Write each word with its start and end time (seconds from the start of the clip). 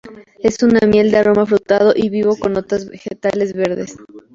Es 0.39 0.63
una 0.63 0.79
miel 0.87 1.11
de 1.11 1.17
aroma 1.17 1.43
afrutado 1.43 1.93
y 1.95 2.09
vivo 2.09 2.35
con 2.35 2.53
notas 2.53 2.89
vegetales 2.89 3.53
verdes. 3.53 3.97